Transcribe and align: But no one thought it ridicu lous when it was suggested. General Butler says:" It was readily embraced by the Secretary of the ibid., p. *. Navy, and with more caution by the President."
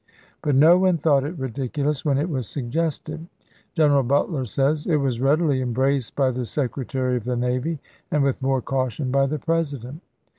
But 0.41 0.55
no 0.55 0.79
one 0.79 0.97
thought 0.97 1.23
it 1.23 1.37
ridicu 1.37 1.85
lous 1.85 2.03
when 2.03 2.17
it 2.17 2.27
was 2.27 2.49
suggested. 2.49 3.27
General 3.75 4.01
Butler 4.01 4.45
says:" 4.45 4.87
It 4.87 4.95
was 4.95 5.21
readily 5.21 5.61
embraced 5.61 6.15
by 6.15 6.31
the 6.31 6.43
Secretary 6.45 7.15
of 7.17 7.23
the 7.23 7.33
ibid., 7.35 7.35
p. 7.35 7.45
*. 7.47 7.47
Navy, 7.47 7.79
and 8.09 8.23
with 8.23 8.41
more 8.41 8.63
caution 8.63 9.11
by 9.11 9.27
the 9.27 9.37
President." 9.37 10.01